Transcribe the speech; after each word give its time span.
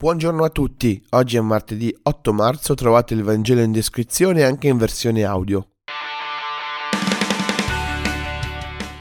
Buongiorno 0.00 0.44
a 0.44 0.48
tutti, 0.48 1.04
oggi 1.10 1.36
è 1.36 1.40
martedì 1.40 1.94
8 2.04 2.32
marzo, 2.32 2.72
trovate 2.72 3.12
il 3.12 3.22
Vangelo 3.22 3.60
in 3.60 3.70
descrizione 3.70 4.44
anche 4.44 4.66
in 4.68 4.78
versione 4.78 5.24
audio. 5.24 5.72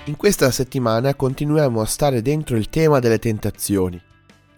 In 0.03 0.17
questa 0.17 0.51
settimana 0.51 1.15
continuiamo 1.15 1.79
a 1.79 1.85
stare 1.85 2.21
dentro 2.21 2.57
il 2.57 2.67
tema 2.67 2.99
delle 2.99 3.17
tentazioni. 3.17 3.97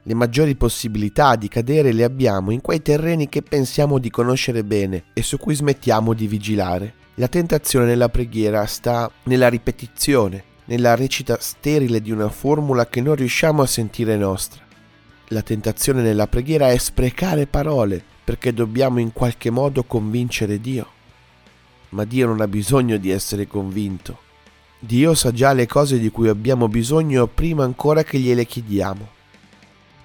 Le 0.02 0.14
maggiori 0.16 0.56
possibilità 0.56 1.36
di 1.36 1.48
cadere 1.48 1.92
le 1.92 2.04
abbiamo 2.04 2.50
in 2.50 2.62
quei 2.62 2.82
terreni 2.82 3.30
che 3.30 3.44
pensiamo 3.44 4.00
di 4.00 4.10
conoscere 4.10 4.64
bene 4.64 5.04
e 5.14 5.22
su 5.22 5.38
cui 5.38 5.54
smettiamo 5.54 6.14
di 6.14 6.26
vigilare. 6.26 6.96
La 7.18 7.28
tentazione 7.28 7.86
nella 7.86 8.10
preghiera 8.10 8.66
sta 8.66 9.12
nella 9.26 9.48
ripetizione, 9.48 10.44
nella 10.66 10.96
recita 10.96 11.38
sterile 11.40 12.02
di 12.02 12.10
una 12.10 12.30
formula 12.30 12.88
che 12.88 13.00
non 13.00 13.14
riusciamo 13.14 13.62
a 13.62 13.68
sentire 13.68 14.18
nostra. 14.18 14.70
La 15.32 15.42
tentazione 15.42 16.02
nella 16.02 16.28
preghiera 16.28 16.72
è 16.72 16.78
sprecare 16.78 17.48
parole 17.48 18.04
perché 18.22 18.54
dobbiamo 18.54 19.00
in 19.00 19.14
qualche 19.14 19.50
modo 19.50 19.84
convincere 19.84 20.60
Dio. 20.60 20.86
Ma 21.90 22.04
Dio 22.04 22.28
non 22.28 22.42
ha 22.42 22.50
bisogno 22.50 22.98
di 22.98 23.12
essere 23.12 23.48
convinto. 23.48 24.20
Dio 24.78 25.14
sa 25.14 25.32
già 25.32 25.54
le 25.54 25.68
cose 25.68 26.00
di 26.00 26.10
cui 26.10 26.28
abbiamo 26.28 26.68
bisogno 26.68 27.28
prima 27.28 27.64
ancora 27.64 28.04
che 28.04 28.20
gliele 28.20 28.46
chiediamo. 28.46 29.10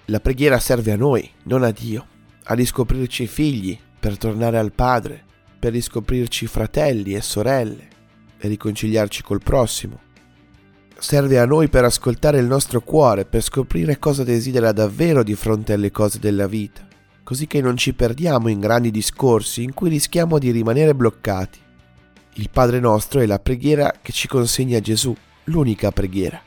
La 0.06 0.20
preghiera 0.20 0.60
serve 0.60 0.92
a 0.92 0.96
noi, 0.96 1.28
non 1.45 1.64
a 1.64 1.72
Dio, 1.72 2.06
a 2.45 2.54
riscoprirci 2.54 3.26
figli, 3.26 3.76
per 3.98 4.18
tornare 4.18 4.58
al 4.58 4.70
Padre, 4.70 5.24
per 5.58 5.72
riscoprirci 5.72 6.46
fratelli 6.46 7.14
e 7.14 7.20
sorelle, 7.20 7.88
e 8.38 8.46
riconciliarci 8.46 9.24
col 9.24 9.42
prossimo 9.42 10.05
serve 10.98 11.38
a 11.38 11.45
noi 11.45 11.68
per 11.68 11.84
ascoltare 11.84 12.38
il 12.38 12.46
nostro 12.46 12.80
cuore, 12.80 13.27
per 13.27 13.42
scoprire 13.42 13.98
cosa 13.98 14.24
desidera 14.24 14.73
davvero 14.73 15.23
di 15.23 15.34
fronte 15.34 15.74
alle 15.74 15.91
cose 15.91 16.18
della 16.18 16.46
vita, 16.46 16.87
così 17.23 17.46
che 17.46 17.60
non 17.60 17.77
ci 17.77 17.92
perdiamo 17.92 18.48
in 18.48 18.60
grandi 18.60 18.90
discorsi 18.90 19.62
in 19.62 19.74
cui 19.74 19.90
rischiamo 19.90 20.38
di 20.38 20.51
rimanere 20.51 20.95
bloccati. 20.95 21.59
Il 22.35 22.51
Padre 22.51 22.80
nostro 22.80 23.20
è 23.20 23.26
la 23.26 23.38
preghiera 23.38 23.93
che 24.01 24.12
ci 24.12 24.26
consegna 24.26 24.80
Gesù, 24.80 25.15
l'unica 25.45 25.90
preghiera. 25.90 26.40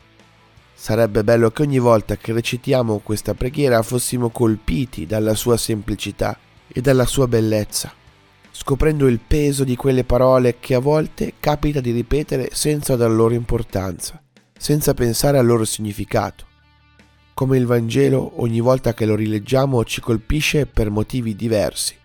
Sarebbe 0.74 1.24
bello 1.24 1.52
che 1.52 1.62
ogni 1.62 1.80
volta 1.80 2.16
che 2.16 2.32
recitiamo 2.32 3.00
questa 3.00 3.34
preghiera 3.34 3.82
fossimo 3.82 4.30
colpiti 4.30 5.06
dalla 5.06 5.36
sua 5.36 5.58
semplicità 5.58 6.38
e 6.68 6.82
dalla 6.82 7.06
sua 7.06 7.28
bellezza, 7.28 7.92
scoprendo 8.52 9.08
il 9.08 9.20
peso 9.20 9.64
di 9.64 9.76
quelle 9.76 10.04
parole 10.04 10.58
che 10.60 10.76
a 10.76 10.80
volte 10.80 11.34
capita 11.40 11.82
di 11.82 11.92
ripetere 11.92 12.50
senza 12.54 12.96
dar 12.96 13.12
loro 13.12 13.34
importanza 13.34 14.22
senza 14.60 14.94
pensare 14.94 15.38
al 15.38 15.46
loro 15.46 15.64
significato. 15.64 16.46
Come 17.34 17.58
il 17.58 17.66
Vangelo 17.66 18.42
ogni 18.42 18.60
volta 18.60 18.94
che 18.94 19.06
lo 19.06 19.16
rileggiamo 19.16 19.86
ci 19.86 20.02
colpisce 20.02 20.66
per 20.66 20.90
motivi 20.90 21.34
diversi. 21.34 21.96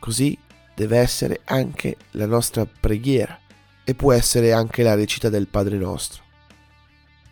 Così 0.00 0.36
deve 0.74 0.98
essere 0.98 1.42
anche 1.44 1.96
la 2.12 2.26
nostra 2.26 2.66
preghiera 2.66 3.38
e 3.84 3.94
può 3.94 4.12
essere 4.12 4.52
anche 4.52 4.82
la 4.82 4.96
recita 4.96 5.28
del 5.28 5.46
Padre 5.46 5.78
nostro. 5.78 6.24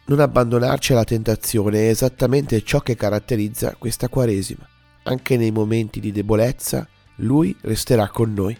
Non 0.06 0.20
abbandonarci 0.20 0.92
alla 0.92 1.04
tentazione 1.04 1.80
è 1.80 1.88
esattamente 1.88 2.62
ciò 2.62 2.80
che 2.80 2.94
caratterizza 2.94 3.74
questa 3.76 4.08
Quaresima. 4.08 4.66
Anche 5.02 5.36
nei 5.36 5.50
momenti 5.50 5.98
di 5.98 6.12
debolezza, 6.12 6.86
Lui 7.16 7.54
resterà 7.62 8.08
con 8.08 8.32
noi. 8.32 8.56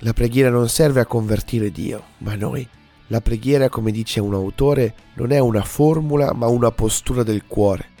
La 0.00 0.12
preghiera 0.12 0.50
non 0.50 0.68
serve 0.68 1.00
a 1.00 1.06
convertire 1.06 1.72
Dio, 1.72 2.04
ma 2.18 2.36
noi 2.36 2.66
la 3.08 3.20
preghiera, 3.20 3.68
come 3.68 3.90
dice 3.90 4.20
un 4.20 4.34
autore, 4.34 4.94
non 5.14 5.32
è 5.32 5.38
una 5.38 5.62
formula 5.62 6.32
ma 6.32 6.46
una 6.46 6.70
postura 6.70 7.22
del 7.22 7.44
cuore. 7.46 7.96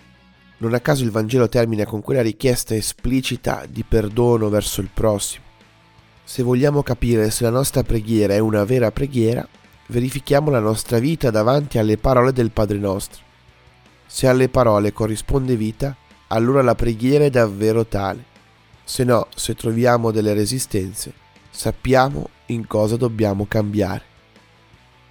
Non 0.58 0.74
a 0.74 0.80
caso 0.80 1.04
il 1.04 1.10
Vangelo 1.10 1.48
termina 1.48 1.86
con 1.86 2.00
quella 2.02 2.20
richiesta 2.20 2.74
esplicita 2.74 3.64
di 3.68 3.84
perdono 3.84 4.48
verso 4.48 4.80
il 4.80 4.90
prossimo. 4.92 5.44
Se 6.24 6.42
vogliamo 6.42 6.82
capire 6.82 7.30
se 7.30 7.44
la 7.44 7.50
nostra 7.50 7.82
preghiera 7.82 8.34
è 8.34 8.38
una 8.38 8.64
vera 8.64 8.90
preghiera, 8.90 9.46
verifichiamo 9.86 10.50
la 10.50 10.60
nostra 10.60 10.98
vita 10.98 11.30
davanti 11.30 11.78
alle 11.78 11.96
parole 11.96 12.32
del 12.32 12.50
Padre 12.50 12.78
nostro. 12.78 13.22
Se 14.06 14.26
alle 14.26 14.48
parole 14.48 14.92
corrisponde 14.92 15.56
vita, 15.56 15.96
allora 16.28 16.60
la 16.60 16.74
preghiera 16.74 17.24
è 17.24 17.30
davvero 17.30 17.86
tale. 17.86 18.24
Se 18.84 19.04
no, 19.04 19.28
se 19.34 19.54
troviamo 19.54 20.10
delle 20.10 20.34
resistenze, 20.34 21.12
sappiamo 21.50 22.28
in 22.46 22.66
cosa 22.66 22.96
dobbiamo 22.96 23.46
cambiare. 23.46 24.16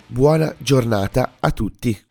Buona 0.10 0.56
giornata 0.58 1.34
a 1.38 1.52
tutti. 1.52 2.07